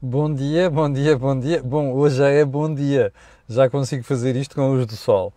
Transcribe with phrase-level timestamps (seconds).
[0.00, 1.60] Bom dia, bom dia, bom dia.
[1.60, 3.12] Bom, hoje já é bom dia.
[3.48, 5.32] Já consigo fazer isto com a luz do sol.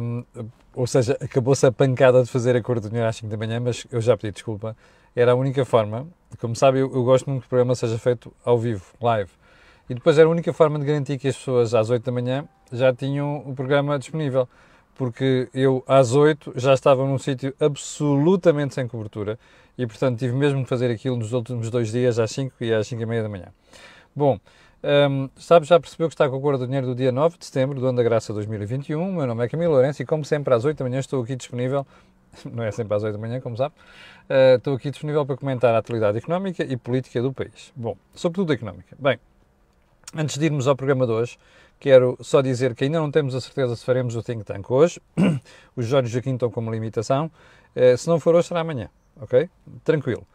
[0.00, 0.24] Um,
[0.72, 3.58] ou seja, acabou-se a pancada de fazer a cor do dinheiro às 5 da manhã,
[3.58, 4.76] mas eu já pedi desculpa.
[5.14, 6.06] Era a única forma.
[6.40, 9.32] Como sabe, eu, eu gosto muito que o programa seja feito ao vivo, live.
[9.88, 12.48] E depois era a única forma de garantir que as pessoas às 8 da manhã
[12.70, 14.48] já tinham o programa disponível.
[14.94, 19.36] Porque eu às 8 já estava num sítio absolutamente sem cobertura
[19.80, 22.86] e portanto tive mesmo de fazer aquilo nos últimos dois dias, às 5 e às
[22.86, 23.46] 5 e meia da manhã.
[24.14, 24.38] Bom,
[24.84, 27.46] um, sabe, já percebeu que está com a cor do dinheiro do dia 9 de
[27.46, 29.00] setembro do ano da graça 2021.
[29.00, 31.34] O meu nome é Camilo Lourenço e, como sempre, às 8 da manhã estou aqui
[31.34, 31.86] disponível.
[32.44, 33.74] Não é sempre às 8 da manhã, como sabe.
[34.28, 37.72] Uh, estou aqui disponível para comentar a atualidade económica e política do país.
[37.74, 38.94] Bom, sobretudo económica.
[38.98, 39.18] Bem,
[40.14, 41.38] antes de irmos ao programa de hoje,
[41.78, 45.00] quero só dizer que ainda não temos a certeza se faremos o Think Tank hoje.
[45.74, 47.30] Os Jorge Joaquim estão como limitação.
[47.74, 48.90] Uh, se não for hoje, será amanhã
[49.20, 49.48] ok?
[49.84, 50.26] Tranquilo.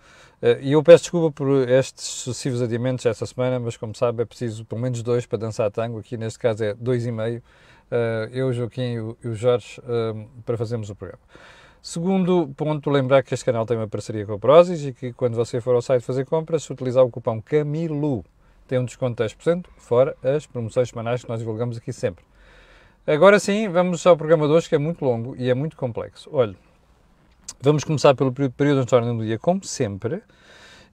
[0.41, 4.25] Eh, e eu peço desculpa por estes sucessivos adiamentos esta semana, mas como sabe é
[4.25, 7.41] preciso pelo menos dois para dançar tango, aqui neste caso é dois e meio,
[7.91, 11.21] eh, eu, Joaquim e o Jorge, eh, para fazermos o programa.
[11.81, 15.35] Segundo ponto, lembrar que este canal tem uma parceria com a Prozis e que quando
[15.35, 18.25] você for ao site fazer compras, se utilizar o cupom CAMILU,
[18.67, 22.25] tem um desconto de 10%, fora as promoções semanais que nós divulgamos aqui sempre.
[23.05, 26.27] Agora sim, vamos ao programa de hoje, que é muito longo e é muito complexo.
[26.33, 26.55] Olha,
[27.61, 30.21] Vamos começar pelo período ordem do dia, como sempre,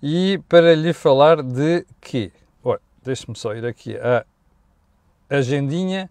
[0.03, 2.33] e para lhe falar de quê?
[2.65, 4.25] Olha, deixe-me só ir aqui à
[5.29, 6.11] agendinha.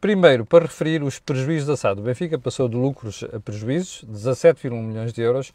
[0.00, 2.00] Primeiro, para referir os prejuízos da SAD.
[2.00, 5.52] O Benfica passou de lucros a prejuízos, 17,1 milhões de euros,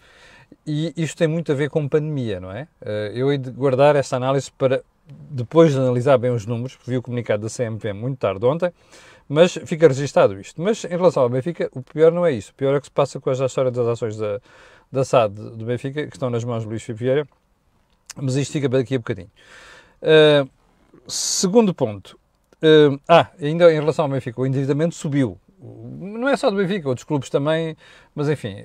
[0.68, 2.68] e isto tem muito a ver com pandemia, não é?
[2.82, 4.84] Eh, eu hei de guardar esta análise para
[5.30, 8.72] depois de analisar bem os números, vi o comunicado da CMP muito tarde ontem,
[9.28, 10.62] mas fica registado isto.
[10.62, 12.52] Mas em relação ao Benfica, o pior não é isso.
[12.52, 14.40] O pior é o que se passa com a história das ações da,
[14.92, 17.28] da SAD do Benfica, que estão nas mãos de Luís Filipe Vieira,
[18.16, 19.32] mas isto fica daqui a bocadinho.
[20.02, 20.50] Uh,
[21.08, 22.20] segundo ponto.
[22.56, 25.38] Uh, ah, ainda em relação ao Benfica, o endividamento subiu.
[25.60, 27.76] Não é só do Benfica, outros clubes também,
[28.14, 28.56] mas enfim,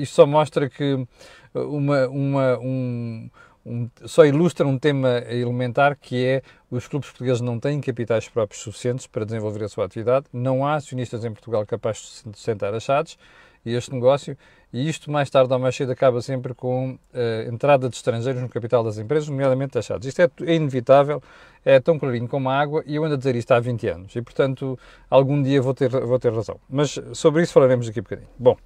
[0.00, 1.06] isto só mostra que
[1.54, 3.30] uma, uma, um,
[3.64, 8.62] um, só ilustra um tema elementar que é os clubes portugueses não têm capitais próprios
[8.62, 13.16] suficientes para desenvolver a sua atividade, não há acionistas em Portugal capazes de sustentar achados
[13.64, 14.36] e este negócio,
[14.72, 18.42] e isto mais tarde ou mais cedo acaba sempre com a uh, entrada de estrangeiros
[18.42, 20.06] no capital das empresas, nomeadamente achados.
[20.06, 21.22] Isto é, é, inevitável,
[21.64, 24.16] é tão clarinho como a água e eu ando a dizer isto há 20 anos
[24.16, 26.60] e, portanto, algum dia vou ter, vou ter razão.
[26.68, 28.28] Mas sobre isso falaremos daqui a bocadinho.
[28.38, 28.56] Bom,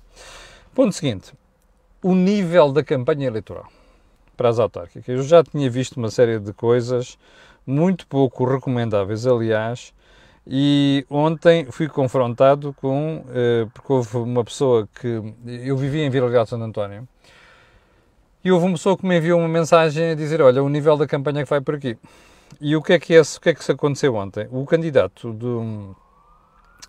[0.74, 1.32] ponto seguinte,
[2.02, 3.68] o nível da campanha eleitoral
[4.38, 5.08] para as autárquicas.
[5.08, 7.18] Eu já tinha visto uma série de coisas
[7.66, 9.92] muito pouco recomendáveis, aliás,
[10.46, 16.30] e ontem fui confrontado com, eh, porque houve uma pessoa que, eu vivia em Vila
[16.30, 17.06] Real de Santo António,
[18.42, 21.06] e houve uma pessoa que me enviou uma mensagem a dizer, olha, o nível da
[21.06, 21.98] campanha que vai por aqui.
[22.60, 24.48] E o que é que, é, o que, é que se aconteceu ontem?
[24.50, 25.94] O candidato do,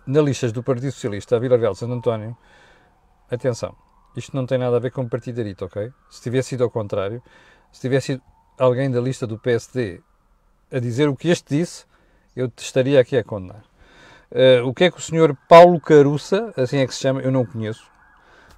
[0.06, 2.34] na listas do Partido Socialista a Vila Real de Santo António,
[3.30, 3.74] atenção,
[4.16, 5.92] isto não tem nada a ver com partidarito, ok?
[6.10, 7.22] Se tivesse sido ao contrário,
[7.72, 8.22] se tivesse sido
[8.58, 10.00] alguém da lista do PSD
[10.70, 11.84] a dizer o que este disse,
[12.34, 13.62] eu estaria aqui a condenar.
[14.30, 17.32] Uh, o que é que o senhor Paulo Caruça, assim é que se chama, eu
[17.32, 17.84] não o conheço,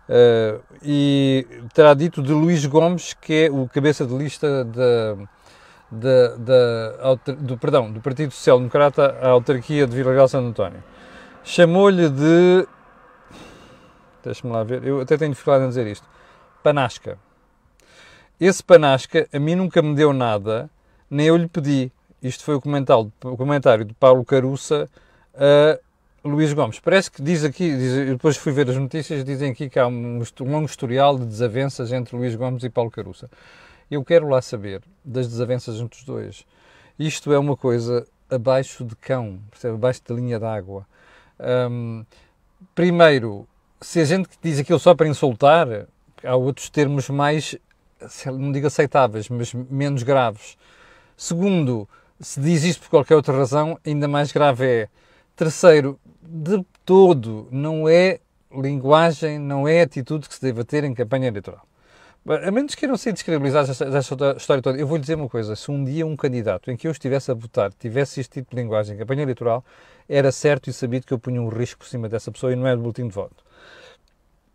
[0.09, 5.29] uh, e terá dito de Luís Gomes, que é o cabeça de lista do,
[7.59, 10.83] perdão, do Partido Social Democrata à autarquia de Vila Real Santo António.
[11.43, 12.67] Chamou-lhe de
[14.25, 14.85] Deixa-me lá ver.
[14.85, 16.07] Eu até tenho dificuldade em dizer isto.
[16.63, 17.19] Panasca.
[18.41, 20.71] Esse Panasca a mim nunca me deu nada,
[21.11, 21.93] nem eu lhe pedi.
[22.23, 24.89] Isto foi o comentário, o comentário de Paulo Caruça
[25.35, 25.79] a
[26.25, 26.79] Luís Gomes.
[26.79, 30.21] Parece que diz aqui, diz, depois fui ver as notícias, dizem aqui que há um,
[30.41, 33.29] um longo historial de desavenças entre Luís Gomes e Paulo Caruça.
[33.91, 36.47] Eu quero lá saber das desavenças entre os dois.
[36.99, 39.75] Isto é uma coisa abaixo de cão, percebe?
[39.75, 40.87] abaixo da linha d'água.
[41.71, 42.05] Um,
[42.75, 43.47] primeiro,
[43.83, 45.87] se a gente diz aquilo só para insultar,
[46.25, 47.57] há outros termos mais,
[48.27, 50.57] não digo aceitáveis, mas menos graves.
[51.17, 51.89] Segundo,
[52.21, 54.89] se diz isto por qualquer outra razão, ainda mais grave é.
[55.35, 58.21] Terceiro, de todo, não é
[58.55, 61.67] linguagem, não é atitude que se deva ter em campanha eleitoral.
[62.25, 65.69] A menos queiram ser descredibilizados desta história toda, eu vou lhe dizer uma coisa: se
[65.73, 68.95] um dia um candidato em que eu estivesse a votar tivesse este tipo de linguagem
[68.95, 69.65] em campanha eleitoral,
[70.09, 72.65] era certo e sabido que eu punha um risco por cima dessa pessoa e não
[72.67, 73.43] é do boletim de voto.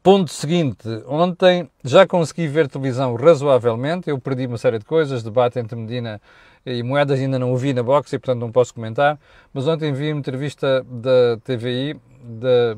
[0.01, 5.59] Ponto seguinte, ontem já consegui ver televisão razoavelmente, eu perdi uma série de coisas, debate
[5.59, 6.21] entre Medina
[6.65, 9.19] e Moedas ainda não o vi na box e portanto não posso comentar,
[9.53, 12.77] mas ontem vi uma entrevista da TVI, da,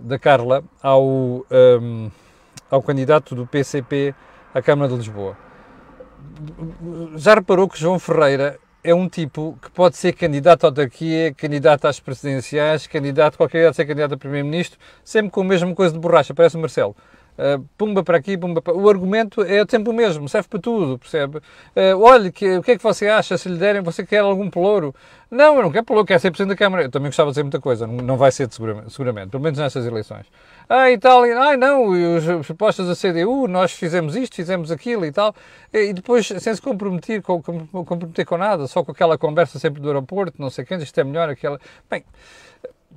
[0.00, 2.10] da Carla, ao, um,
[2.70, 4.14] ao candidato do PCP
[4.54, 5.36] à Câmara de Lisboa.
[7.16, 11.86] Já reparou que João Ferreira é um tipo que pode ser candidato à autarquia, candidato
[11.86, 15.92] às presidenciais, candidato, qualquer dia a ser candidato a primeiro-ministro, sempre com a mesma coisa
[15.92, 16.94] de borracha, parece o Marcelo.
[17.38, 18.74] Uh, pumba para aqui, pumba para...
[18.74, 21.38] O argumento é sempre o mesmo, serve para tudo, percebe?
[21.38, 24.48] Uh, olha, que, o que é que você acha se lhe derem, você quer algum
[24.48, 24.94] pelouro?
[25.30, 26.84] Não, eu não quero pelouro, quero ser Presidente da Câmara.
[26.84, 29.58] Eu também gostava de dizer muita coisa, não, não vai ser seguramente, seguramente, pelo menos
[29.58, 30.26] nestas eleições.
[30.68, 34.36] Ah, e tal, e, ah, não, e os, as propostas da CDU, nós fizemos isto,
[34.36, 35.34] fizemos aquilo e tal,
[35.72, 39.58] e, e depois, sem se comprometer com, com, comprometer com nada, só com aquela conversa
[39.58, 41.60] sempre do aeroporto, não sei quem, isto é melhor, aquela...
[41.90, 42.04] Bem,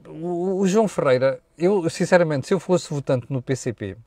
[0.07, 3.97] o, o João Ferreira, eu, sinceramente, se eu fosse votante no PCP,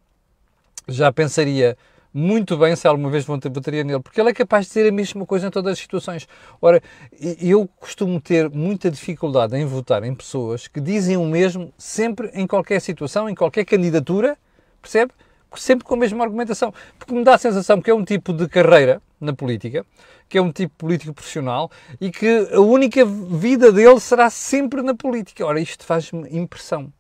[0.89, 1.77] já pensaria
[2.15, 5.25] muito bem se alguma vez votaria nele, porque ele é capaz de dizer a mesma
[5.25, 6.29] coisa em todas as situações.
[6.61, 6.83] Ora,
[7.41, 12.47] eu costumo ter muita dificuldade em votar em pessoas que dizem o mesmo sempre em
[12.47, 14.37] qualquer situação, em qualquer candidatura,
[14.81, 15.13] percebe?
[15.57, 16.73] Sempre com a mesma argumentação.
[16.99, 19.85] Porque me dá a sensação que é um tipo de carreira na política,
[20.29, 21.71] que é um tipo político profissional
[22.01, 25.47] e que a única vida dele será sempre na política.
[25.47, 26.93] Ora, isto faz-me impressão.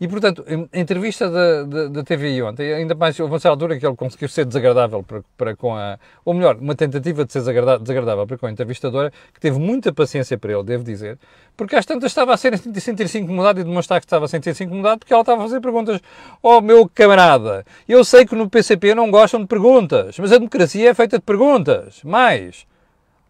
[0.00, 0.42] E, portanto,
[0.72, 4.30] a entrevista da, da, da TVI ontem, ainda mais, houve uma altura que ele conseguiu
[4.30, 5.98] ser desagradável para, para com a...
[6.24, 10.38] Ou melhor, uma tentativa de ser desagradável para com a entrevistadora, que teve muita paciência
[10.38, 11.18] para ele, devo dizer,
[11.54, 15.12] porque às tantas estava a sentir-se incomodado e demonstrar que estava a sentir-se incomodado porque
[15.12, 16.00] ela estava a fazer perguntas.
[16.42, 20.88] Oh, meu camarada, eu sei que no PCP não gostam de perguntas, mas a democracia
[20.88, 22.00] é feita de perguntas.
[22.04, 22.66] Mais,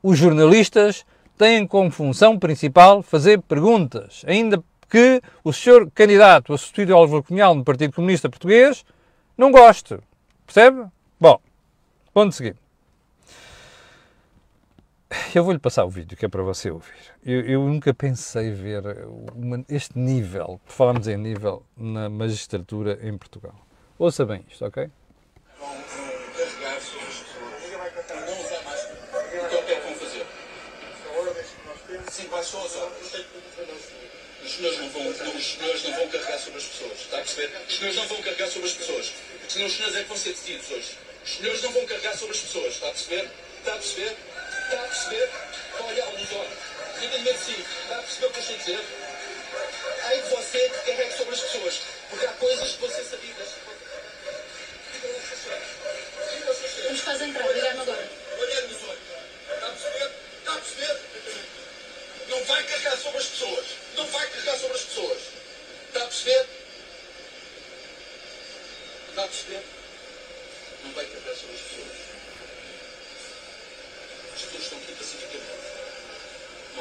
[0.00, 1.05] os jornalistas
[1.37, 7.55] têm como função principal fazer perguntas, ainda que o senhor candidato a substituir Álvaro Cunhal
[7.55, 8.85] no Partido Comunista Português
[9.39, 9.97] não goste.
[10.45, 10.85] Percebe?
[11.19, 11.41] Bom,
[12.13, 12.59] ponto seguinte.
[15.35, 17.15] Eu vou-lhe passar o vídeo que é para você ouvir.
[17.25, 18.83] Eu, eu nunca pensei ver
[19.35, 23.55] uma, este nível, falamos em nível, na magistratura em Portugal.
[23.99, 24.91] Ouça bem isto, ok?
[32.09, 32.90] Sim, vai só,
[34.50, 35.17] só senhores não vão, os
[35.47, 37.00] senhores não vão carregar sobre as pessoas.
[37.00, 37.50] Está a perceber?
[37.69, 39.06] Os senhores não vão carregar sobre as pessoas.
[39.38, 40.91] Porque senão os senhores é que vão ser decididos hoje.
[41.25, 42.75] Os senhores não vão carregar sobre as pessoas.
[42.75, 43.29] Está a perceber?
[43.58, 44.17] Está a perceber?
[44.64, 45.31] Está a perceber?
[45.70, 46.58] Está a olhar nos olhos.
[47.02, 47.64] Entendimento sim.
[47.82, 48.81] Está a perceber o que eu estou a dizer?
[50.05, 51.81] Aí de você que carregue sobre as pessoas.
[52.11, 53.49] Porque há coisas que vão ser sabidas.
[56.82, 58.11] Vamos fazer entrar, ligar-me agora.
[58.41, 59.00] Olhar nos olhos.
[59.55, 60.11] Está a perceber?
[60.38, 61.11] Está a perceber?
[62.29, 63.67] Não vai carregar sobre as pessoas.
[63.96, 65.19] Não vai carregar sobre as pessoas.
[65.88, 66.46] Está a perceber?
[69.08, 69.62] Está a perceber?
[70.85, 71.96] Não vai carregar sobre as pessoas.
[74.32, 75.50] As pessoas estão aqui pacificamente.
[76.76, 76.80] Não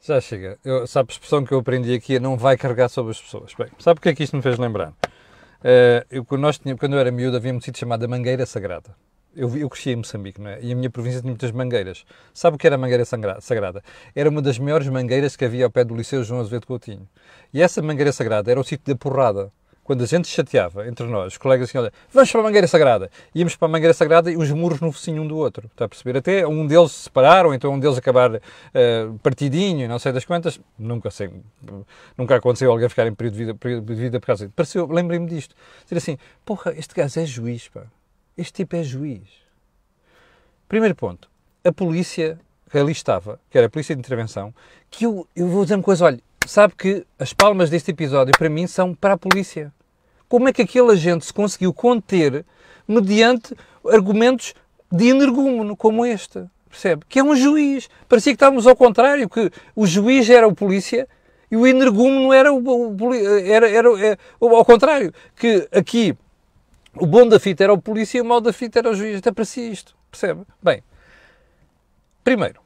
[0.00, 0.58] Já chega.
[0.64, 3.52] Eu, sabe a expressão que eu aprendi aqui é não vai carregar sobre as pessoas.
[3.54, 4.90] Bem, sabe o que é que isto me fez lembrar?
[4.90, 8.94] Uh, eu, quando, nós tínhamos, quando eu era miúdo havia um sítio chamado Mangueira Sagrada
[9.38, 10.58] eu, eu cresci em Moçambique, não é?
[10.60, 12.04] E a minha província tinha muitas mangueiras.
[12.34, 13.82] Sabe o que era a mangueira sagrada?
[14.14, 17.08] Era uma das maiores mangueiras que havia ao pé do Liceu João Azevedo Coutinho.
[17.54, 19.52] E essa mangueira sagrada era o sítio da porrada.
[19.88, 23.10] Quando a gente chateava entre nós, os colegas assim, olha, vamos para a Mangueira Sagrada.
[23.34, 25.66] Íamos para a Mangueira Sagrada e os muros no focinho um do outro.
[25.72, 26.18] Está a perceber?
[26.18, 28.40] Até um deles se separaram, então um deles acabar uh,
[29.22, 30.60] partidinho, não sei das quantas.
[30.78, 31.30] Nunca sei,
[32.18, 34.86] nunca aconteceu alguém ficar em período de vida, período de vida por causa disso.
[34.92, 35.56] Lembrei-me disto.
[35.84, 37.84] Dizer assim, porra, este gajo é juiz, pá.
[38.36, 39.26] Este tipo é juiz.
[40.68, 41.30] Primeiro ponto,
[41.64, 42.38] a polícia
[42.70, 44.54] que ali estava, que era a polícia de intervenção,
[44.90, 48.50] que eu, eu vou dizer uma coisa, olha, sabe que as palmas deste episódio para
[48.50, 49.72] mim são para a polícia.
[50.28, 52.44] Como é que aquele agente se conseguiu conter
[52.86, 53.54] mediante
[53.86, 54.54] argumentos
[54.92, 56.44] de energúmeno como este?
[56.68, 57.02] Percebe?
[57.08, 57.88] Que é um juiz.
[58.08, 61.08] Parecia que estávamos ao contrário, que o juiz era o polícia
[61.50, 66.14] e o energúmeno era o, o era, era, era, é, ao contrário, que aqui
[66.94, 69.18] o bom da fita era o polícia e o mau da fita era o juiz.
[69.18, 69.96] Até parecia isto.
[70.10, 70.42] Percebe?
[70.62, 70.82] Bem,
[72.22, 72.60] primeiro,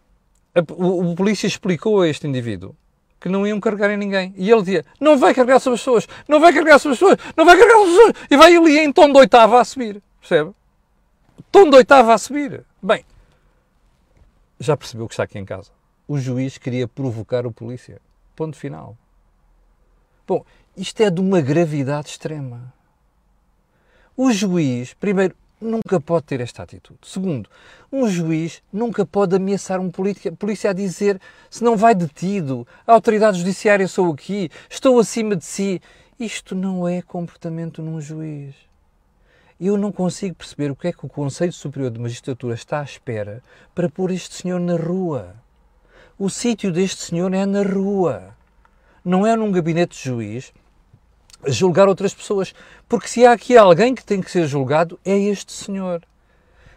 [0.54, 2.74] a, o, o polícia explicou a este indivíduo
[3.22, 4.34] que não iam carregar em ninguém.
[4.36, 7.18] E ele dizia: não vai carregar sobre as pessoas, não vai carregar sobre as pessoas,
[7.36, 8.26] não vai carregar sobre as pessoas.
[8.28, 10.02] E vai ali em tom de oitava a subir.
[10.18, 10.50] Percebe?
[11.52, 12.64] Tom de oitava a subir.
[12.82, 13.04] Bem,
[14.58, 15.70] já percebeu que está aqui em casa.
[16.08, 18.00] O juiz queria provocar o polícia.
[18.34, 18.98] Ponto final.
[20.26, 20.44] Bom,
[20.76, 22.74] isto é de uma gravidade extrema.
[24.16, 26.98] O juiz, primeiro, nunca pode ter esta atitude.
[27.02, 27.48] Segundo,
[27.90, 33.38] um juiz nunca pode ameaçar um polícia, a dizer se não vai detido, a autoridade
[33.38, 35.80] judiciária sou aqui, estou acima de si.
[36.18, 38.54] Isto não é comportamento num juiz.
[39.60, 42.84] Eu não consigo perceber o que é que o Conselho Superior de Magistratura está à
[42.84, 43.42] espera
[43.74, 45.34] para pôr este senhor na rua.
[46.18, 48.36] O sítio deste senhor é na rua.
[49.04, 50.52] Não é num gabinete de juiz
[51.46, 52.54] julgar outras pessoas.
[52.88, 56.02] Porque se há aqui alguém que tem que ser julgado, é este senhor.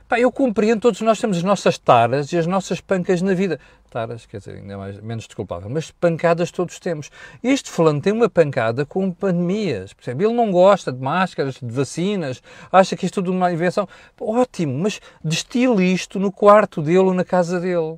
[0.08, 3.60] Pá, eu compreendo, todos nós temos as nossas taras e as nossas pancas na vida.
[3.90, 7.10] Taras, quer dizer, ainda mais, menos desculpável, mas pancadas todos temos.
[7.44, 10.24] Este fulano tem uma pancada com pandemias, percebe?
[10.24, 13.90] Ele não gosta de máscaras, de vacinas, acha que isto é tudo uma invenção.
[14.20, 17.98] Ótimo, mas destile isto no quarto dele ou na casa dele.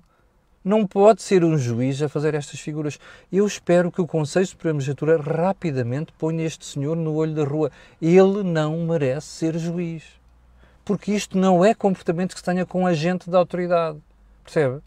[0.67, 2.99] Não pode ser um juiz a fazer estas figuras.
[3.31, 7.45] Eu espero que o Conselho Supremo de Magistratura rapidamente ponha este senhor no olho da
[7.45, 7.71] rua.
[8.01, 10.03] Ele não merece ser juiz.
[10.83, 13.97] Porque isto não é comportamento que se tenha com um agente da autoridade.
[14.43, 14.81] Percebe?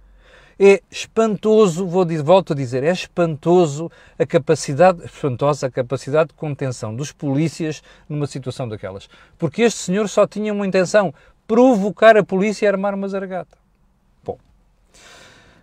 [0.58, 6.94] É espantoso, vou, volto a dizer, é espantoso a capacidade, espantosa a capacidade de contenção
[6.94, 9.08] dos polícias numa situação daquelas.
[9.38, 11.14] Porque este senhor só tinha uma intenção,
[11.46, 13.59] provocar a polícia e armar uma zargata.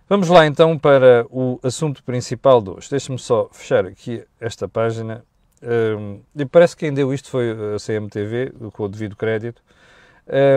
[0.08, 2.88] Vamos lá então para o assunto principal de hoje.
[2.88, 5.22] Deixe-me só fechar aqui esta página.
[5.62, 9.62] Um, e parece que quem deu isto foi a CMTV, com o devido crédito.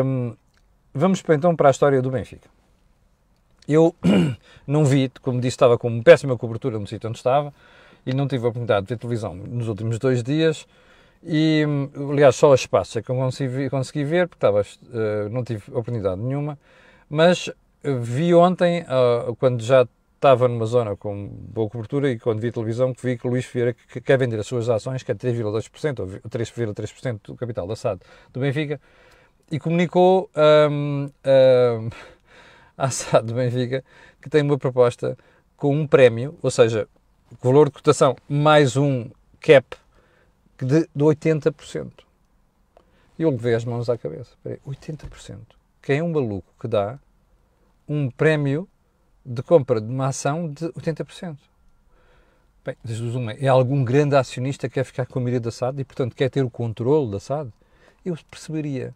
[0.06, 0.38] Um,
[0.94, 2.48] vamos então para a história do Benfica.
[3.68, 3.94] Eu
[4.66, 7.54] não vi, como disse, estava com péssima cobertura no sítio onde estava
[8.06, 10.66] e não tive a oportunidade de ver televisão nos últimos dois dias.
[11.22, 11.66] E,
[12.10, 15.64] aliás, só as espaços é que eu consegui, consegui ver, porque estava, uh, não tive
[15.72, 16.58] oportunidade nenhuma.
[17.10, 17.52] Mas
[17.84, 22.94] vi ontem, uh, quando já estava numa zona com boa cobertura e quando vi televisão,
[22.94, 26.30] que vi que Luís Vieira que quer vender as suas ações, que é 3,2% ou
[26.30, 28.80] 3,3% do capital da SAD do Benfica,
[29.50, 30.30] e comunicou
[30.70, 31.90] um, um,
[32.78, 33.84] à SAD do Benfica
[34.22, 35.18] que tem uma proposta
[35.58, 36.88] com um prémio, ou seja,
[37.42, 39.10] valor de cotação mais um
[39.40, 39.76] cap
[40.60, 41.92] de, de 80%.
[43.18, 44.32] E eu levei as mãos à cabeça.
[44.46, 45.38] 80%.
[45.82, 47.00] Quem é um maluco que dá
[47.92, 48.68] um prémio
[49.26, 51.38] de compra de uma ação de 80%.
[52.64, 55.82] Bem, duas uma, é algum grande acionista que quer ficar com a mira da SAD
[55.82, 57.52] e, portanto, quer ter o controle da SAD?
[58.06, 58.96] Eu perceberia.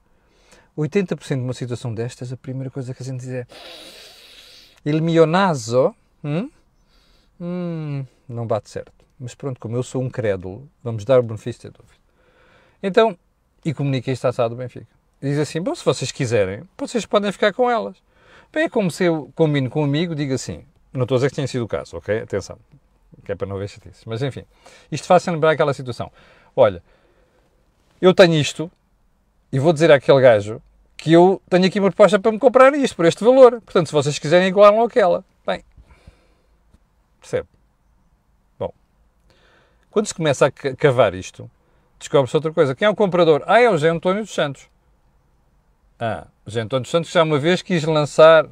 [0.77, 3.47] 80% de uma situação destas, a primeira coisa que a gente diz é
[4.85, 6.49] il mio naso hum?
[7.41, 8.93] Hum, não bate certo.
[9.19, 11.99] Mas pronto, como eu sou um crédulo, vamos dar o benefício da dúvida.
[12.83, 13.17] Então,
[13.63, 14.87] e comuniquei isto à SAD do Benfica.
[15.21, 17.97] Diz assim, bom, se vocês quiserem, vocês podem ficar com elas.
[18.55, 21.35] É como se eu combino com um amigo, digo assim, não estou a dizer que
[21.35, 22.21] tenha sido o caso, ok?
[22.21, 22.57] Atenção,
[23.25, 24.07] que é para não ver chatice.
[24.07, 24.45] Mas enfim,
[24.89, 26.09] isto faz-se lembrar aquela situação.
[26.55, 26.81] Olha,
[28.01, 28.71] eu tenho isto
[29.51, 30.61] e vou dizer àquele gajo
[30.95, 33.61] que eu tenho aqui uma proposta para me comprar isto, por este valor.
[33.61, 35.25] Portanto, se vocês quiserem, igualam aquela.
[35.45, 35.61] Bem,
[37.19, 37.47] percebe?
[38.57, 38.73] Bom,
[39.91, 41.51] quando se começa a cavar isto,
[41.99, 42.73] descobre-se outra coisa.
[42.73, 43.43] Quem é o comprador?
[43.45, 44.69] Ah, é o José António dos Santos.
[45.99, 48.45] Ah, o António Santos já uma vez quis lançar,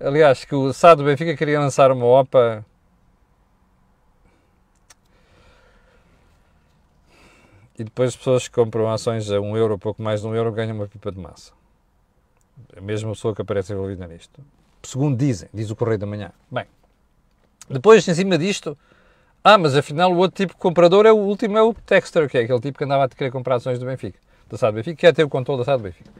[0.00, 2.64] aliás, que o Sá do Benfica queria lançar uma OPA.
[7.78, 10.52] E depois as pessoas que compram ações a um euro, pouco mais de um euro,
[10.52, 11.52] ganham uma pipa de massa.
[12.76, 14.42] A mesma pessoa que aparece envolvida nisto.
[14.82, 16.32] Segundo dizem, diz o Correio da Manhã.
[16.50, 16.66] Bem,
[17.68, 18.76] depois em cima disto,
[19.42, 22.36] ah, mas afinal o outro tipo de comprador é o último, é o Texter, que
[22.36, 24.18] é aquele tipo que andava a querer comprar ações do Benfica,
[24.48, 26.10] da SAD Benfica, que quer ter o controle da SAD Benfica.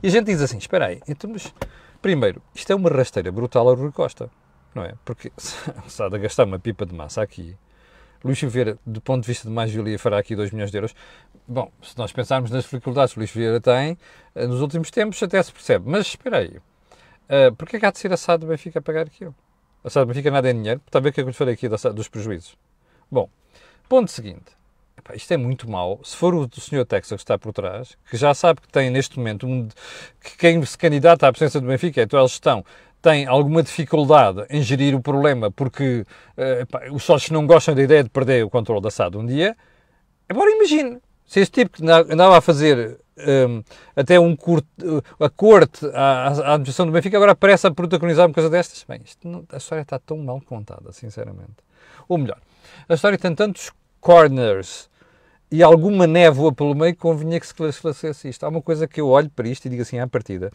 [0.00, 1.52] E a gente diz assim: espera aí, então, mas,
[2.00, 4.30] primeiro, isto é uma rasteira brutal a Rui Costa,
[4.74, 4.94] não é?
[5.04, 7.56] Porque se há de gastar uma pipa de massa aqui,
[8.24, 10.94] Luís Vieira, do ponto de vista de mais-valia, fará aqui 2 milhões de euros.
[11.46, 13.98] Bom, se nós pensarmos nas dificuldades que Luís Vieira tem,
[14.34, 15.90] eh, nos últimos tempos até se percebe.
[15.90, 18.82] Mas espera aí, uh, porquê é que há de ser a SAD do Benfica a
[18.82, 19.34] pagar aquilo?
[19.82, 21.34] A SAD do Benfica nada é dinheiro, está a ver o que é que eu
[21.34, 22.56] falei aqui dos prejuízos.
[23.10, 23.28] Bom,
[23.88, 24.52] ponto seguinte.
[24.96, 26.00] Epá, isto é muito mau.
[26.04, 29.18] Se for o, senhor Texas que está por trás, que já sabe que tem neste
[29.18, 29.68] momento um,
[30.20, 32.64] que quem se candidata à presença do Benfica é a atual gestão,
[33.00, 36.06] tem alguma dificuldade em gerir o problema porque
[36.36, 39.26] uh, epá, os sócios não gostam da ideia de perder o controle da SAD um
[39.26, 39.56] dia.
[40.28, 43.62] Agora imagine, se este tipo que andava a fazer um,
[43.96, 44.68] até um curto,
[45.18, 48.84] a corte à, à administração do Benfica agora parece a protagonizar uma coisa destas.
[48.88, 51.56] Bem, não, a história está tão mal contada, sinceramente.
[52.08, 52.38] Ou melhor,
[52.88, 53.70] a história tem tantos
[54.02, 54.90] corners
[55.50, 58.44] e alguma névoa pelo meio, convinha que se esclarecesse isto.
[58.44, 60.50] Há uma coisa que eu olho para isto e digo assim à partida: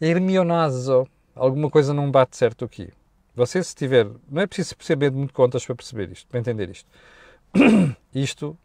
[0.00, 2.90] Hermionazo, alguma coisa não bate certo aqui.
[3.34, 6.88] Você, se tiver, não é preciso perceber muito contas para perceber isto, para entender isto.
[8.14, 8.56] isto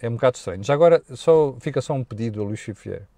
[0.00, 0.62] é um bocado estranho.
[0.64, 3.08] Já agora, só, fica só um pedido a Luís Vieira.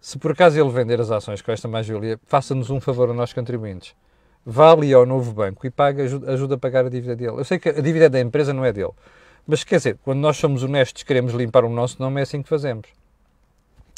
[0.00, 3.32] Se por acaso ele vender as ações com esta mais-valia, faça-nos um favor a nós
[3.32, 3.94] contribuintes.
[4.44, 7.38] Vá ali ao novo banco e paga, ajuda, ajuda a pagar a dívida dele.
[7.38, 8.92] Eu sei que a dívida da empresa não é dele,
[9.46, 12.48] mas quer dizer, quando nós somos honestos, queremos limpar o nosso nome, é assim que
[12.48, 12.86] fazemos.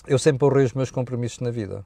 [0.07, 1.85] Eu sempre honrei os meus compromissos na vida.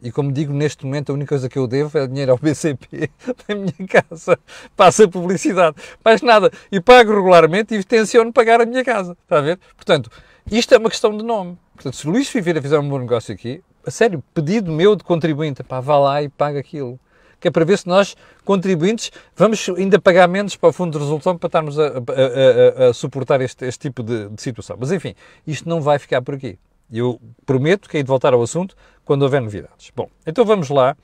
[0.00, 3.10] E como digo, neste momento a única coisa que eu devo é dinheiro ao BCP
[3.48, 4.38] da minha casa.
[4.76, 5.76] Passa a publicidade.
[6.04, 6.50] Mais nada.
[6.70, 9.16] E pago regularmente e tenciono pagar a minha casa.
[9.24, 9.58] Está a ver?
[9.74, 10.10] Portanto,
[10.50, 11.58] isto é uma questão de nome.
[11.74, 15.62] Portanto, se Luís Viveira fizer um bom negócio aqui, a sério, pedido meu de contribuinte,
[15.62, 16.98] pá, vá lá e paga aquilo.
[17.40, 20.98] Que é para ver se nós, contribuintes, vamos ainda pagar menos para o Fundo de
[20.98, 24.76] Resolução para estarmos a, a, a, a suportar este, este tipo de, de, situação.
[24.78, 25.14] Mas enfim,
[25.46, 26.58] isto não vai ficar por aqui.
[26.90, 29.90] Eu prometo que hei de voltar ao assunto quando houver novidades.
[29.94, 30.96] Bom, então vamos lá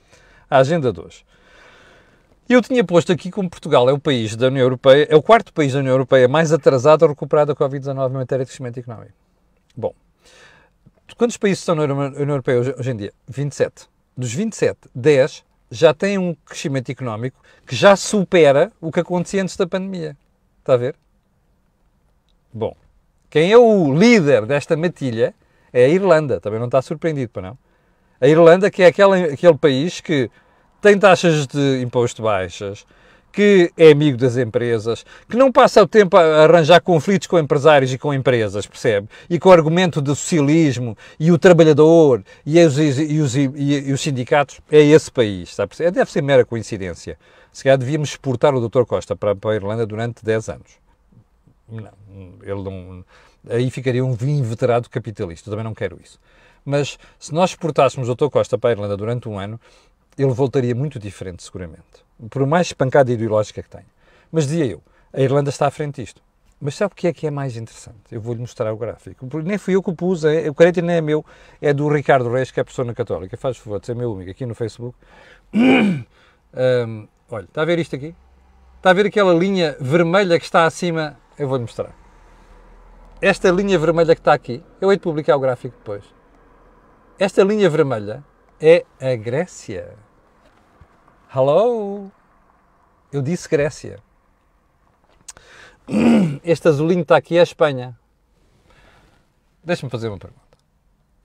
[0.51, 1.25] à agenda de hoje.
[2.47, 5.51] Eu tinha posto aqui como Portugal é o país da União Europeia, é o quarto
[5.53, 9.15] país da União Europeia mais atrasado a recuperar da Covid-19 em matéria de crescimento económico.
[9.75, 9.95] Bom,
[11.17, 13.13] quantos países estão na União Europeia hoje, hoje em dia?
[13.27, 13.89] 27.
[14.15, 15.43] Dos 27, 10
[15.75, 20.17] já têm um crescimento económico que já supera o que acontecia antes da pandemia.
[20.61, 20.95] Está a ver?
[22.53, 22.77] Bom,
[23.29, 25.35] quem é o líder desta matilha
[25.73, 26.41] é a Irlanda.
[26.41, 27.59] Também não está surpreendido, para não?
[28.21, 30.31] A Irlanda, que é aquele, aquele país que
[30.81, 32.87] tem taxas de imposto baixas,
[33.35, 37.93] que é amigo das empresas, que não passa o tempo a arranjar conflitos com empresários
[37.93, 39.09] e com empresas, percebe?
[39.29, 44.01] E com o argumento do socialismo e o trabalhador e os, e os, e os
[44.01, 45.91] sindicatos, é esse país, a perceber?
[45.91, 47.19] Deve ser mera coincidência.
[47.53, 48.85] Se calhar devíamos exportar o Dr.
[48.85, 50.79] Costa para, para a Irlanda durante 10 anos.
[51.69, 51.91] Não,
[52.41, 53.05] ele não.
[53.51, 56.21] Aí ficaria um inveterado capitalista, eu também não quero isso.
[56.65, 58.29] Mas se nós exportássemos o Dr.
[58.29, 59.61] Costa para a Irlanda durante um ano,
[60.17, 63.87] ele voltaria muito diferente, seguramente por mais pancada ideológica que tenha.
[64.31, 66.23] Mas dizia eu, a Irlanda está à frente disto.
[66.61, 67.99] Mas sabe o que é que é mais interessante?
[68.11, 69.27] Eu vou-lhe mostrar o gráfico.
[69.43, 71.25] Nem fui eu que o pus, é, o crédito nem é meu,
[71.61, 73.37] é do Ricardo Reis, que é professor na Católica.
[73.37, 74.97] Faz favor de ser meu amigo aqui no Facebook.
[76.57, 78.15] Um, olha, está a ver isto aqui?
[78.77, 81.19] Está a ver aquela linha vermelha que está acima?
[81.37, 81.93] Eu vou-lhe mostrar.
[83.21, 86.05] Esta linha vermelha que está aqui, eu hei de publicar o gráfico depois.
[87.19, 88.23] Esta linha vermelha
[88.61, 89.97] é a Grécia.
[91.37, 92.13] Hello!
[93.13, 93.99] Eu disse Grécia.
[96.45, 97.99] Este azulinho está aqui é a Espanha.
[99.65, 100.45] Deixa-me fazer uma pergunta.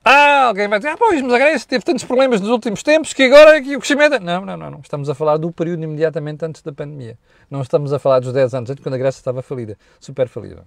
[0.04, 3.12] Ah, alguém vai dizer, ah, pois, mas a Grécia teve tantos problemas nos últimos tempos
[3.12, 4.16] que agora aqui o crescimento...
[4.16, 4.80] É- não, não, não, não.
[4.80, 7.16] Estamos a falar do período imediatamente antes da pandemia.
[7.48, 9.78] Não estamos a falar dos 10 anos antes, quando a Grécia estava falida.
[10.00, 10.64] Super falida.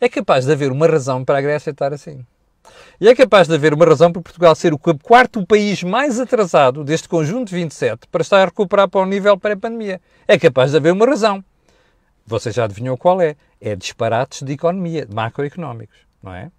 [0.00, 2.26] É capaz de haver uma razão para a Grécia estar assim.
[3.00, 6.84] E é capaz de haver uma razão para Portugal ser o quarto país mais atrasado
[6.84, 10.00] deste conjunto de 27 para estar a recuperar para o nível pré-pandemia.
[10.28, 11.42] É capaz de haver uma razão.
[12.26, 13.36] Você já adivinhou qual é?
[13.60, 16.50] É disparates de economia, macroeconómicos, não é?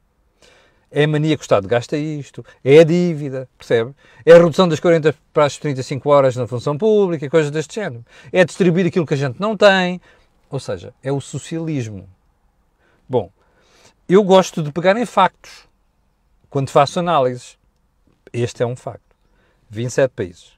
[0.93, 3.95] É a mania que o Estado gasta isto, é a dívida, percebe?
[4.25, 8.03] É a redução das 40 para as 35 horas na função pública, coisas deste género.
[8.33, 10.01] É distribuir aquilo que a gente não tem.
[10.49, 12.09] Ou seja, é o socialismo.
[13.07, 13.31] Bom,
[14.09, 15.70] eu gosto de pegar em factos
[16.51, 17.57] quando faço análises,
[18.33, 19.15] este é um facto.
[19.69, 20.51] 27 países.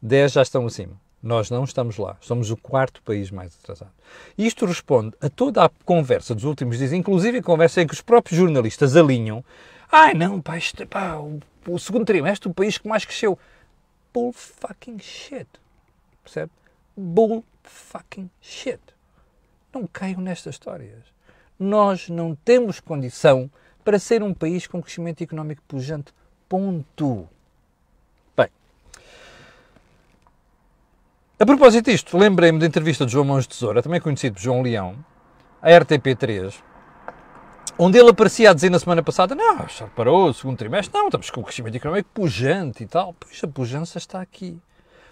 [0.00, 1.00] 10 já estão acima.
[1.20, 2.16] Nós não estamos lá.
[2.20, 3.90] Somos o quarto país mais atrasado.
[4.38, 8.00] Isto responde a toda a conversa dos últimos dias, inclusive a conversa em que os
[8.00, 9.44] próprios jornalistas alinham.
[9.90, 13.36] Ai não, pá, isto, pá o, o segundo trimestre, o país que mais cresceu.
[14.14, 15.48] Bull fucking shit.
[16.22, 16.52] Percebe?
[16.96, 18.80] Bull fucking shit.
[19.74, 21.02] Não caiam nestas histórias.
[21.58, 23.50] Nós não temos condição
[23.86, 26.12] para ser um país com crescimento económico pujante.
[26.48, 27.28] Ponto.
[28.36, 28.48] Bem,
[31.38, 34.60] a propósito disto, lembrei-me da entrevista de João Mãos de Tesoura, também conhecido por João
[34.60, 34.96] Leão,
[35.62, 36.52] à RTP3,
[37.78, 41.06] onde ele aparecia a dizer na semana passada: Não, já parou o segundo trimestre, não,
[41.06, 43.14] estamos com um crescimento económico pujante e tal.
[43.14, 44.58] Pois a pujança está aqui.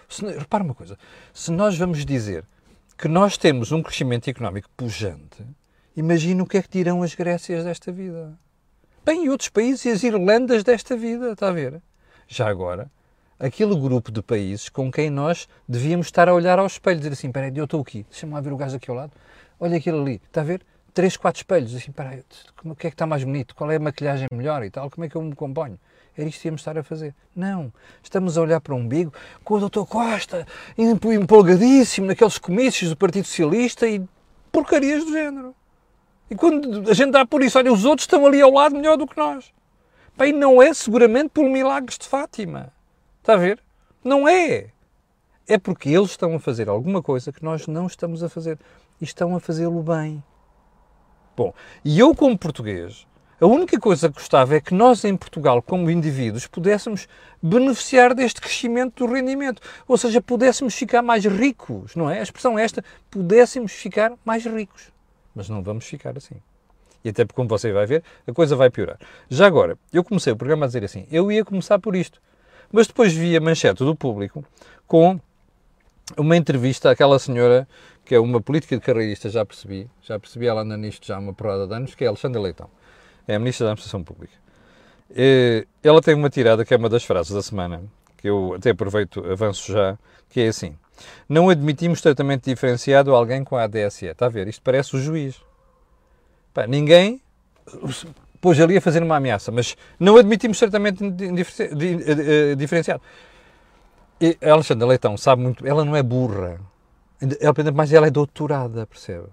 [0.09, 0.99] Se, repara uma coisa:
[1.33, 2.45] se nós vamos dizer
[2.99, 5.47] que nós temos um crescimento económico pujante,
[5.97, 8.37] imagina o que é que dirão as Grécias desta vida.
[9.05, 11.83] Bem, e outros países e as Irlandas desta vida, está a ver?
[12.27, 12.91] Já agora,
[13.39, 17.31] aquele grupo de países com quem nós devíamos estar a olhar ao espelho, dizer assim,
[17.31, 19.13] peraí, eu estou aqui, deixa-me lá ver o gajo aqui ao lado,
[19.61, 20.63] olha aquilo ali, está a ver?
[20.95, 22.23] Três, quatro espelhos, assim, peraí,
[22.65, 23.55] o que é que está mais bonito?
[23.55, 24.91] Qual é a maquilhagem melhor e tal?
[24.91, 25.79] Como é que eu me componho?
[26.17, 27.15] Era isto que íamos estar a fazer.
[27.37, 27.71] Não,
[28.03, 29.13] estamos a olhar para o umbigo
[29.45, 29.85] com o Dr.
[29.85, 30.47] Costa,
[30.79, 34.03] empolgadíssimo naqueles comícios do Partido Socialista e
[34.51, 35.55] porcarias do género.
[36.31, 38.97] E quando a gente dá por isso, olha, os outros estão ali ao lado melhor
[38.97, 39.53] do que nós.
[40.17, 42.73] Bem, não é seguramente por milagres de Fátima.
[43.21, 43.61] Está a ver?
[44.03, 44.69] Não é.
[45.47, 48.59] É porque eles estão a fazer alguma coisa que nós não estamos a fazer.
[49.01, 50.23] E estão a fazê-lo bem.
[51.37, 51.53] Bom,
[51.85, 53.07] e eu, como português,
[53.41, 57.07] a única coisa que gostava é que nós, em Portugal, como indivíduos, pudéssemos
[57.43, 59.61] beneficiar deste crescimento do rendimento.
[59.87, 62.21] Ou seja, pudéssemos ficar mais ricos, não é?
[62.21, 64.95] A expressão é esta: pudéssemos ficar mais ricos
[65.35, 66.37] mas não vamos ficar assim.
[67.05, 68.99] E até porque, como você vai ver, a coisa vai piorar.
[69.29, 72.21] Já agora, eu comecei o programa a dizer assim: eu ia começar por isto.
[72.73, 74.45] Mas depois vi a manchete do público
[74.87, 75.21] com
[76.17, 77.69] uma entrevista àquela senhora
[78.05, 81.19] que é uma política de carreirista, já percebi, já percebi, ela anda nisto já há
[81.19, 82.69] uma porrada de anos, que é Alexandra Leitão.
[83.27, 84.35] É a Ministra da Administração Pública.
[85.11, 87.83] Eh, ela tem uma tirada que é uma das frases da semana,
[88.19, 90.77] que eu até aproveito, avanço já, que é assim.
[91.29, 94.07] Não admitimos tratamento diferenciado a alguém com a ADSE.
[94.07, 94.49] Está a ver?
[94.49, 95.41] Isto parece o juiz.
[96.53, 97.21] Pá, ninguém
[98.41, 103.03] pôs ali a fazer uma ameaça, mas não admitimos tratamento eh, diferenciado.
[104.21, 106.61] E a Alexandra Leitão sabe muito, ela não é burra,
[107.41, 109.29] ela, mas ela é doutorada, percebe?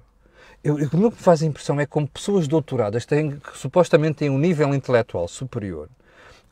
[0.63, 4.37] Eu, o que me faz impressão é como pessoas doutoradas têm, que supostamente têm um
[4.37, 5.89] nível intelectual superior,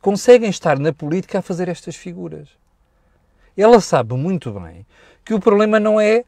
[0.00, 2.48] conseguem estar na política a fazer estas figuras.
[3.60, 4.86] Ela sabe muito bem
[5.24, 6.24] que o problema não é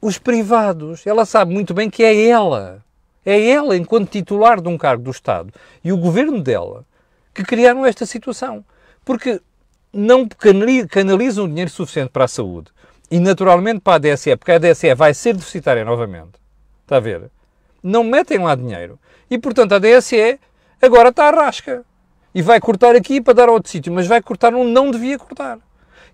[0.00, 2.84] os privados, ela sabe muito bem que é ela
[3.24, 6.84] é ela, enquanto titular de um cargo do Estado, e o governo dela,
[7.32, 8.64] que criaram esta situação.
[9.04, 9.40] Porque
[9.92, 10.28] não
[10.88, 12.70] canalizam dinheiro suficiente para a saúde
[13.10, 16.32] e, naturalmente, para a DSE, porque a DSE vai ser deficitária novamente.
[16.82, 17.30] Está a ver?
[17.82, 18.98] Não metem lá dinheiro.
[19.30, 20.38] E, portanto, a DSE
[20.80, 21.84] agora está à rasca.
[22.34, 25.18] E vai cortar aqui para dar a outro sítio, mas vai cortar onde não devia
[25.18, 25.58] cortar.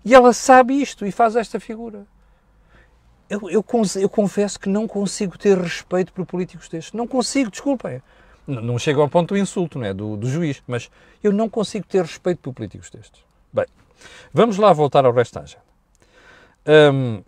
[0.03, 2.05] E ela sabe isto e faz esta figura
[3.31, 6.91] eu, eu, eu, confesso que não consigo ter respeito por políticos destes.
[6.91, 8.03] Não consigo, desculpem.
[8.45, 9.93] Não, não chego ao ponto do insulto, não é?
[9.93, 10.91] Do, do, juiz, mas
[11.23, 13.23] eu não consigo ter respeito por políticos destes.
[13.53, 13.65] Bem,
[14.33, 15.63] vamos lá voltar ao resto da agenda.
[16.93, 17.23] Hum,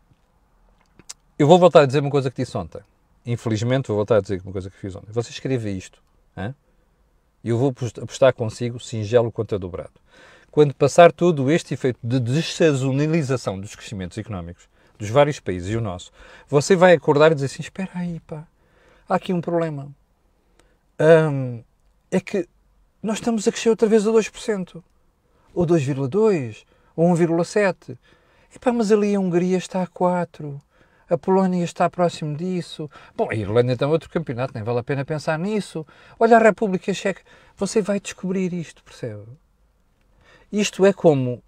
[1.40, 2.82] eu vou voltar a dizer uma coisa que disse ontem.
[3.26, 5.14] Infelizmente, vou voltar a dizer uma coisa que fiz ontem.
[5.14, 6.04] Você escreve isto,
[7.42, 9.94] e eu vou apostar consigo singelo contra dobrado.
[10.54, 15.82] Quando passar todo este efeito de dessazonalização dos crescimentos económicos, dos vários países e o
[15.82, 16.12] nosso,
[16.48, 18.46] você vai acordar e dizer assim: espera aí, pá,
[19.10, 19.90] há aqui um problema.
[21.00, 21.64] Um,
[22.12, 22.48] é que
[23.02, 24.84] nós estamos a crescer outra vez a 2%,
[25.56, 27.98] ou 2,2%, ou 1,7%.
[28.56, 30.62] Epá, mas ali a Hungria está a 4%,
[31.10, 32.88] a Polónia está próximo disso.
[33.16, 35.84] Bom, a Irlanda é outro campeonato, nem vale a pena pensar nisso.
[36.20, 37.24] Olha a República Checa,
[37.58, 39.42] você vai descobrir isto, percebe?
[40.54, 41.44] Isto é como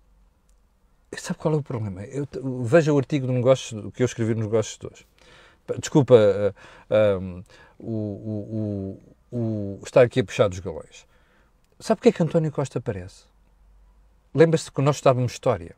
[1.18, 2.04] Sabe qual é o problema?
[2.04, 2.28] Eu,
[2.64, 5.06] veja o artigo do negócio que eu escrevi nos negócios de hoje.
[5.80, 7.44] Desculpa uh, um,
[7.80, 9.00] o,
[9.32, 11.08] o, o, estar aqui a puxar dos galões.
[11.80, 13.24] Sabe porque é que António Costa aparece?
[14.34, 15.76] Lembra-se que nós estávamos história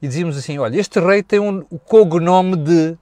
[0.00, 2.96] e dizíamos assim: olha, este rei tem um, o cognome de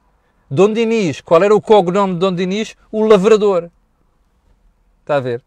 [0.51, 1.20] Dom Dinis.
[1.20, 2.77] Qual era o cognome de Dom Dinis?
[2.90, 3.70] O Lavrador.
[5.01, 5.42] Está a ver?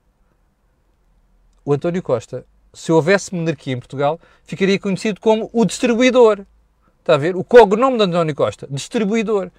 [1.66, 6.46] O António Costa se houvesse monarquia em Portugal, ficaria conhecido como o distribuidor.
[7.00, 7.36] Está a ver?
[7.36, 9.50] O cognome de António Costa, distribuidor.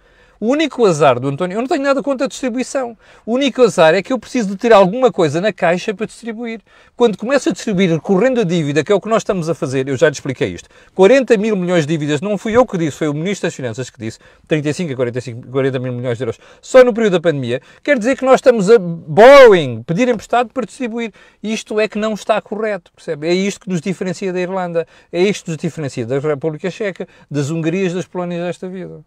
[0.41, 2.97] O único azar do António, eu não tenho nada contra a distribuição.
[3.27, 6.61] O único azar é que eu preciso de ter alguma coisa na caixa para distribuir.
[6.97, 9.89] Quando começo a distribuir recorrendo a dívida, que é o que nós estamos a fazer,
[9.89, 10.69] eu já lhe expliquei isto.
[10.95, 13.91] 40 mil milhões de dívidas, não fui eu que disse, foi o Ministro das Finanças
[13.91, 17.61] que disse, 35 a 45, 40 mil milhões de euros, só no período da pandemia,
[17.83, 21.13] quer dizer que nós estamos a borrowing, pedir emprestado para distribuir.
[21.43, 23.27] Isto é que não está correto, percebe?
[23.27, 27.09] É isto que nos diferencia da Irlanda, é isto que nos diferencia da República Checa,
[27.29, 29.03] das Hungarias, das Polónias desta vida.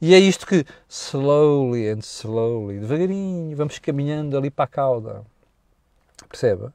[0.00, 5.24] E é isto que, slowly and slowly, devagarinho, vamos caminhando ali para a cauda.
[6.28, 6.72] Percebe?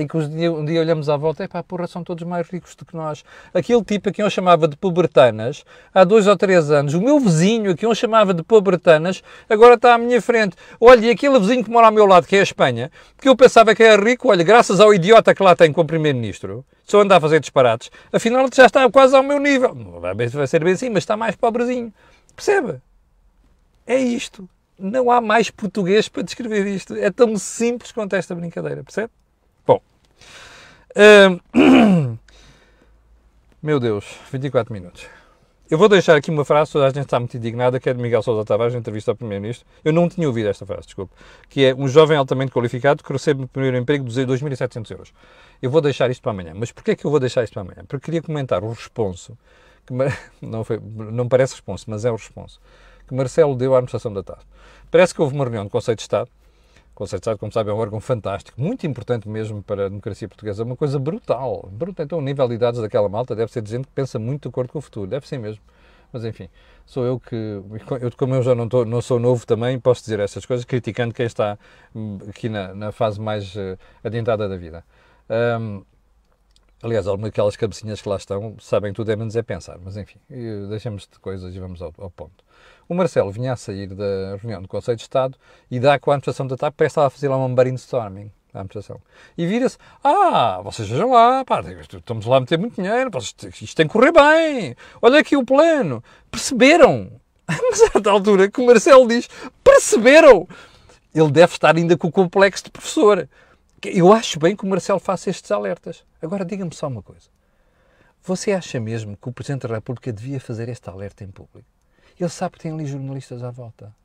[0.00, 2.48] Em que um dia, um dia olhamos à volta, é pá, porra, são todos mais
[2.48, 3.22] ricos do que nós.
[3.52, 7.20] Aquele tipo a quem eu chamava de pobretanas, há dois ou três anos, o meu
[7.20, 10.56] vizinho a quem eu chamava de pobretanas, agora está à minha frente.
[10.80, 13.36] Olha, e aquele vizinho que mora ao meu lado, que é a Espanha, que eu
[13.36, 17.16] pensava que era rico, olha, graças ao idiota que lá tem como primeiro-ministro, só anda
[17.16, 19.76] a fazer disparates, afinal já está quase ao meu nível.
[20.00, 21.92] Vai ser bem assim, mas está mais pobrezinho.
[22.34, 22.80] Percebe?
[23.86, 24.48] É isto.
[24.78, 26.96] Não há mais português para descrever isto.
[26.96, 29.10] É tão simples quanto esta brincadeira, percebe?
[33.62, 35.06] Meu Deus, 24 minutos.
[35.70, 38.02] Eu vou deixar aqui uma frase, toda a gente está muito indignada, que é de
[38.02, 39.64] Miguel Sousa Tavares, na entrevista ao Primeiro-Ministro.
[39.84, 41.12] Eu não tinha ouvido esta frase, desculpe.
[41.48, 45.12] Que é um jovem altamente qualificado que recebe no primeiro emprego 2.700 euros.
[45.62, 46.54] Eu vou deixar isto para amanhã.
[46.56, 47.84] Mas porquê é que eu vou deixar isto para amanhã?
[47.86, 49.38] Porque queria comentar o responso
[49.86, 49.94] que
[50.44, 52.60] não, foi, não parece responso, mas é o responso,
[53.06, 54.40] que Marcelo deu à administração da TAP.
[54.90, 56.39] Parece que houve uma reunião do Conselho de Estado, o
[57.00, 60.28] Conselho de Estado, como sabe, é um órgão fantástico, muito importante mesmo para a democracia
[60.28, 62.04] portuguesa, uma coisa brutal, brutal.
[62.04, 64.70] Então o nível de idades daquela malta deve ser gente que pensa muito de acordo
[64.70, 65.62] com o futuro, deve ser mesmo.
[66.12, 66.50] Mas enfim,
[66.84, 70.20] sou eu que, eu, como eu já não, tô, não sou novo também, posso dizer
[70.20, 71.58] essas coisas, criticando quem está
[71.94, 74.84] hum, aqui na, na fase mais uh, adiantada da vida.
[75.58, 75.82] Um,
[76.82, 80.18] Aliás, algumas daquelas cabecinhas que lá estão sabem tudo é menos é pensar, mas enfim,
[80.70, 82.42] deixamos de coisas e vamos ao, ao, ponto.
[82.90, 85.38] O Marcelo vinha a sair da reunião do Conselho de Estado
[85.70, 88.32] e dá com a administração da TAP, parece que estava a fazer lá um brainstorming
[88.52, 89.00] da administração.
[89.38, 93.86] E vira-se, ah, vocês vejam lá, pá, estamos lá a meter muito dinheiro, isto tem
[93.86, 96.02] que correr bem, olha aqui o plano.
[96.32, 97.12] Perceberam?
[97.46, 99.28] Mas a altura que o Marcelo diz,
[99.62, 100.48] perceberam?
[101.14, 103.28] Ele deve estar ainda com o complexo de professor
[103.84, 106.02] Eu acho bem que o Marcelo faça estes alertas.
[106.20, 107.28] Agora, diga-me só uma coisa.
[108.24, 111.68] Você acha mesmo que o Presidente da República devia fazer este alerta em público?
[112.20, 113.96] Ele sabe que tem ali jornalistas à volta.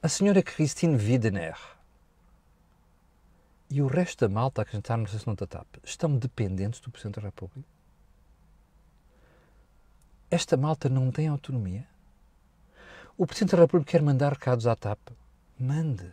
[0.00, 1.58] A senhora Christine Widener
[3.68, 7.16] e o resto da malta a cantar na sessão da TAP estão dependentes do Presidente
[7.16, 7.68] da República?
[10.30, 11.84] Esta malta não tem autonomia?
[13.18, 15.00] O Presidente da República quer mandar recados à TAP?
[15.58, 16.12] Mande.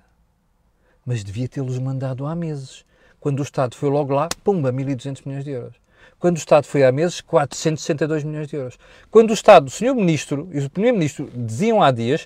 [1.06, 2.84] Mas devia tê-los mandado há meses.
[3.19, 5.83] Quando o Estado foi logo lá, pumba, 1.200 milhões de euros.
[6.23, 8.79] Quando o Estado foi há meses, 462 milhões de euros.
[9.12, 9.93] Quando o Estado, o Sr.
[9.93, 12.25] Ministro e o Primeiro-Ministro diziam há dias,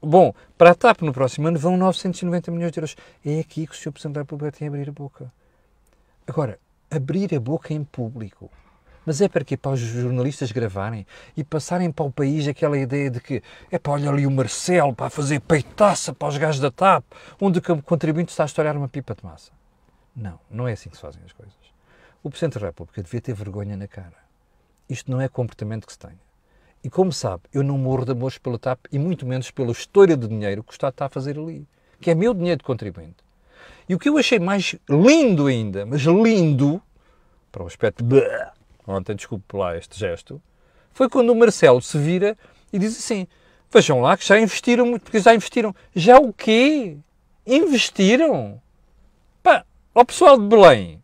[0.00, 2.96] bom, para a TAP no próximo ano vão 990 milhões de euros.
[3.22, 3.92] É aqui que o Sr.
[3.92, 5.30] Presidente da República tem a abrir a boca.
[6.26, 6.58] Agora,
[6.90, 8.50] abrir a boca em público.
[9.04, 9.58] Mas é para quê?
[9.58, 13.92] Para os jornalistas gravarem e passarem para o país aquela ideia de que é para
[13.92, 17.04] olhar ali o Marcelo para fazer peitaça para os gajos da TAP,
[17.38, 19.52] onde o contribuinte está a estourar uma pipa de massa.
[20.16, 21.63] Não, não é assim que se fazem as coisas.
[22.24, 24.16] O Presidente da República devia ter vergonha na cara.
[24.88, 26.18] Isto não é comportamento que se tenha.
[26.82, 30.16] E como sabe, eu não morro de amores pela TAP e muito menos pela história
[30.16, 31.68] de dinheiro que o Estado está a fazer ali,
[32.00, 33.16] que é meu dinheiro de contribuinte.
[33.86, 36.80] E o que eu achei mais lindo ainda, mas lindo,
[37.52, 38.02] para o aspecto
[38.86, 40.40] ontem, desculpe lá este gesto,
[40.94, 42.38] foi quando o Marcelo se vira
[42.72, 43.26] e diz assim:
[43.70, 45.76] Vejam lá que já investiram muito, porque já investiram.
[45.94, 46.96] Já o quê?
[47.46, 48.62] Investiram?
[49.42, 51.03] Pá, ao pessoal de Belém,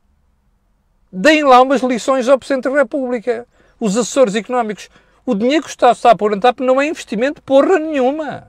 [1.13, 3.47] deem lá umas lições ao Presidente da República.
[3.79, 4.89] Os assessores económicos,
[5.25, 8.49] o dinheiro que está a pôr na TAP não é investimento porra nenhuma.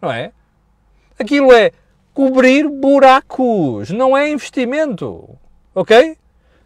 [0.00, 0.32] Não é?
[1.18, 1.72] Aquilo é
[2.12, 5.38] cobrir buracos, não é investimento.
[5.74, 6.16] Ok?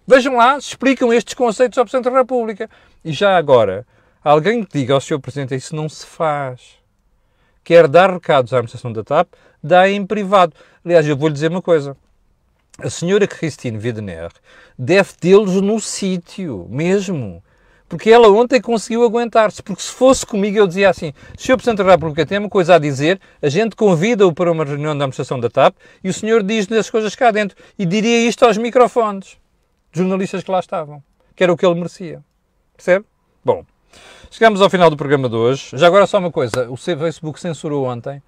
[0.06, 2.70] Vejam lá, explicam estes conceitos ao Presidente da República.
[3.04, 3.87] E já agora,
[4.22, 5.20] alguém que diga ao Sr.
[5.20, 6.76] Presidente isso não se faz.
[7.62, 9.28] Quer dar recados à administração da TAP,
[9.62, 10.54] dá em privado.
[10.85, 11.96] Aliás, eu vou-lhe dizer uma coisa.
[12.78, 14.30] A senhora Christine Widener
[14.78, 17.42] deve tê-los no sítio, mesmo.
[17.88, 19.62] Porque ela ontem conseguiu aguentar-se.
[19.62, 21.56] Porque se fosse comigo, eu dizia assim: Sr.
[21.56, 25.04] Presidente da República tem uma coisa a dizer, a gente convida-o para uma reunião da
[25.04, 27.56] administração da TAP e o senhor diz-lhe as coisas cá dentro.
[27.78, 29.38] E diria isto aos microfones
[29.90, 31.02] jornalistas que lá estavam,
[31.34, 32.22] que era o que ele merecia.
[32.76, 33.06] Percebe?
[33.42, 33.64] Bom,
[34.30, 35.70] chegamos ao final do programa de hoje.
[35.72, 38.22] Já agora só uma coisa, o Facebook censurou ontem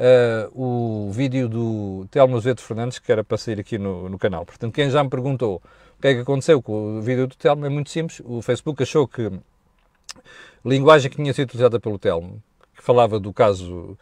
[0.00, 4.46] uh, o vídeo do Telmo Azevedo Fernandes, que era para sair aqui no, no canal.
[4.46, 5.62] Portanto, quem já me perguntou
[5.98, 8.22] o que é que aconteceu com o vídeo do Telmo, é muito simples.
[8.24, 9.30] O Facebook achou que a
[10.64, 12.42] linguagem que tinha sido utilizada pelo Telmo,
[12.74, 13.98] que falava do caso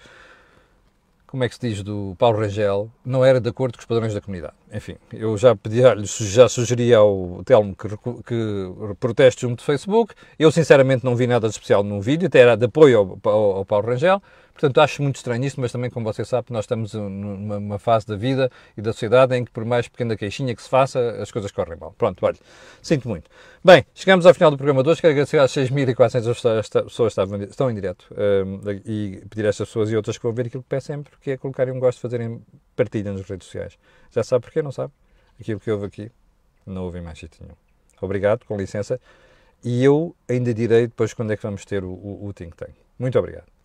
[1.29, 4.15] como é que se diz, do Paulo Rangel, não era de acordo com os padrões
[4.15, 4.55] da comunidade.
[4.73, 7.87] Enfim, eu já pedi, já sugeri ao Telmo que,
[8.25, 10.15] que proteste junto do Facebook.
[10.39, 13.57] Eu, sinceramente, não vi nada de especial no vídeo, até era de apoio ao, ao,
[13.59, 14.23] ao Paulo Rangel.
[14.59, 18.17] Portanto, acho muito estranho isso, mas também, como você sabe, nós estamos numa fase da
[18.17, 21.53] vida e da sociedade em que, por mais pequena queixinha que se faça, as coisas
[21.53, 21.95] correm mal.
[21.97, 22.37] Pronto, olha,
[22.83, 23.31] sinto muito.
[23.65, 25.01] Bem, chegamos ao final do programa de hoje.
[25.01, 29.93] Quero agradecer às 6.400 pessoas que estão em direto um, e pedir a estas pessoas
[29.93, 32.45] e outras que vão ver aquilo que peço sempre, que é colocarem um gosto, fazerem
[32.75, 33.79] partilha nas redes sociais.
[34.11, 34.93] Já sabe porquê, não sabe?
[35.41, 36.11] Aquilo que houve aqui,
[36.67, 37.55] não houve mais sítio nenhum.
[38.01, 39.01] Obrigado, com licença.
[39.63, 42.75] E eu ainda direi depois quando é que vamos ter o, o, o Think Tank.
[42.99, 43.58] Muito obrigado.